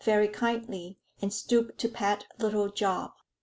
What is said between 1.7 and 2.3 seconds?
to pat